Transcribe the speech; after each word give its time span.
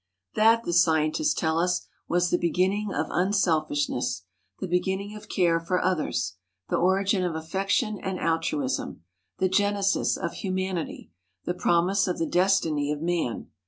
That, 0.33 0.63
the 0.63 0.73
scientists 0.73 1.35
tell 1.35 1.59
us, 1.59 1.85
was 2.07 2.31
the 2.31 2.39
beginning 2.39 2.91
of 2.91 3.05
unselfishness, 3.11 4.23
the 4.59 4.67
beginning 4.67 5.15
of 5.15 5.29
care 5.29 5.59
for 5.59 5.79
others, 5.79 6.37
the 6.69 6.75
origin 6.77 7.23
of 7.23 7.35
affection 7.35 7.99
and 7.99 8.17
altruism, 8.19 9.03
the 9.37 9.47
genesis 9.47 10.17
of 10.17 10.33
humanity, 10.33 11.11
the 11.45 11.53
promise 11.53 12.07
of 12.07 12.17
the 12.17 12.25
destiny 12.25 12.91
of 12.91 12.99
man. 12.99 13.51